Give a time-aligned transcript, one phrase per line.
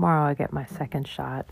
[0.00, 1.44] tomorrow I get my second shot.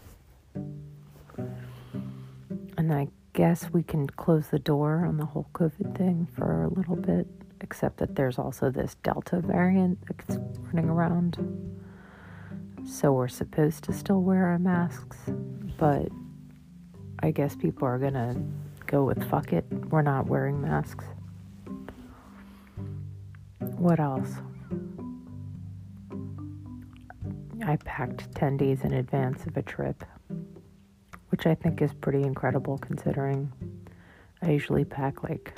[2.78, 6.68] And I guess we can close the door on the whole COVID thing for a
[6.68, 7.26] little bit,
[7.60, 11.36] except that there's also this Delta variant that's running around.
[12.86, 15.18] So we're supposed to still wear our masks,
[15.76, 16.08] but
[17.18, 18.34] I guess people are gonna
[18.86, 19.66] go with fuck it.
[19.90, 21.04] We're not wearing masks.
[23.76, 24.36] What else?
[27.68, 30.02] I packed 10 days in advance of a trip,
[31.28, 33.52] which I think is pretty incredible considering
[34.40, 35.52] I usually pack like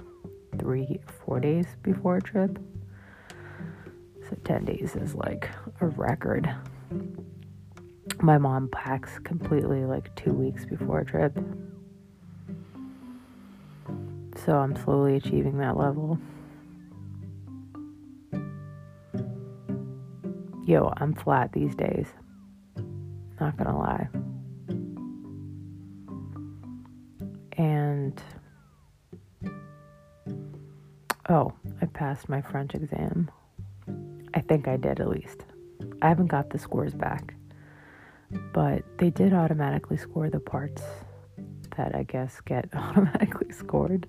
[0.58, 2.58] three, four days before a trip.
[4.28, 5.50] So 10 days is like
[5.80, 6.52] a record.
[8.20, 11.38] My mom packs completely like two weeks before a trip.
[14.44, 16.18] So I'm slowly achieving that level.
[20.70, 22.06] Yo, I'm flat these days.
[23.40, 24.08] Not gonna lie.
[27.58, 28.22] And
[31.28, 33.32] oh, I passed my French exam.
[34.32, 35.44] I think I did at least.
[36.02, 37.34] I haven't got the scores back,
[38.52, 40.84] but they did automatically score the parts
[41.76, 44.06] that I guess get automatically scored.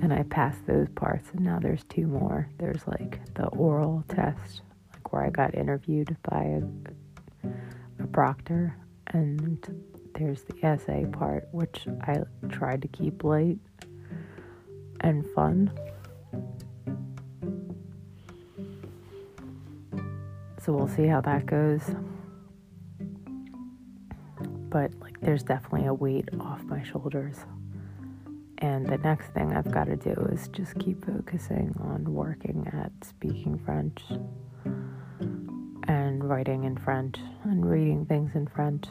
[0.00, 2.48] And I passed those parts, and now there's two more.
[2.58, 4.62] There's like the oral test,
[5.12, 6.60] where I got interviewed by
[7.44, 7.52] a,
[8.02, 8.76] a proctor,
[9.08, 13.58] and there's the essay part, which I tried to keep light
[15.00, 15.70] and fun.
[20.62, 21.82] So we'll see how that goes.
[24.68, 27.36] But like there's definitely a weight off my shoulders.
[28.58, 32.90] And the next thing I've got to do is just keep focusing on working at
[33.06, 34.02] speaking French
[36.26, 38.84] writing in French and reading things in French,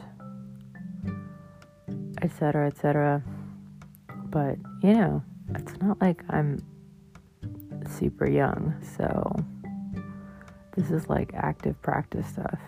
[2.22, 3.22] etc., etc.
[4.30, 5.22] But, you know,
[5.54, 6.64] it's not like I'm
[7.88, 9.36] super young, so
[10.74, 12.58] this is like active practice stuff.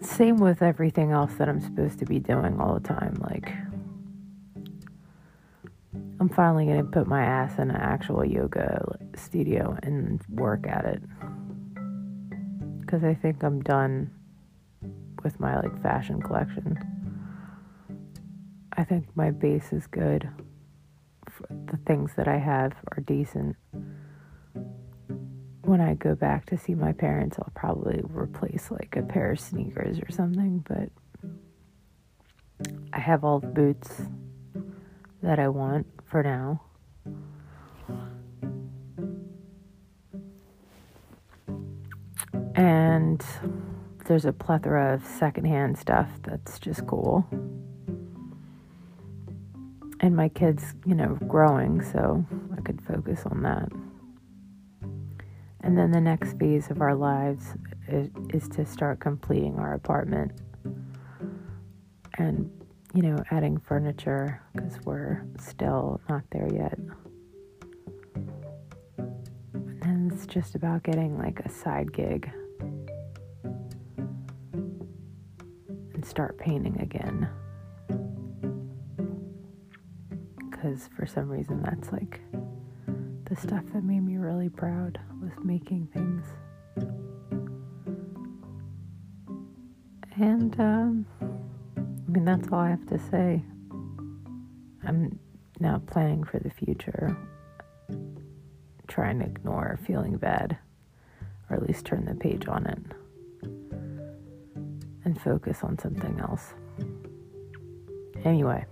[0.00, 3.14] Same with everything else that I'm supposed to be doing all the time.
[3.20, 3.52] Like,
[6.20, 10.84] I'm finally going to put my ass in an actual yoga studio and work at
[10.84, 11.02] it.
[12.86, 14.10] Because I think I'm done
[15.22, 16.78] with my like fashion collection.
[18.72, 20.28] I think my base is good.
[21.50, 23.56] The things that I have are decent
[25.66, 29.40] when I go back to see my parents, I'll probably replace like a pair of
[29.40, 30.90] sneakers or something, but
[32.92, 34.02] I have all the boots
[35.22, 36.62] that I want for now.
[42.56, 43.22] And
[44.06, 47.26] there's a plethora of secondhand stuff that's just cool.
[50.00, 52.24] And my kids, you know, growing, so
[52.56, 53.68] I could focus on that.
[55.60, 57.44] And then the next phase of our lives
[57.88, 60.32] is, is to start completing our apartment
[62.16, 62.50] and,
[62.94, 66.78] you know, adding furniture because we're still not there yet.
[68.96, 72.30] And then it's just about getting like a side gig
[76.06, 77.28] start painting again.
[80.50, 82.20] Because for some reason, that's like
[83.28, 86.24] the stuff that made me really proud was making things.
[90.18, 93.42] And um, I mean, that's all I have to say.
[94.86, 95.18] I'm
[95.58, 97.16] now planning for the future,
[98.86, 100.56] trying to ignore feeling bad,
[101.50, 102.95] or at least turn the page on it
[105.06, 106.52] and focus on something else.
[108.24, 108.66] Anyway,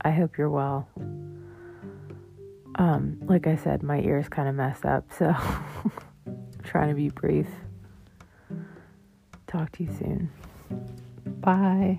[0.00, 0.88] I hope you're well.
[2.76, 5.34] Um, like I said, my ears kind of messed up, so
[6.62, 7.48] trying to be brief.
[9.48, 10.30] Talk to you soon.
[11.40, 11.98] Bye.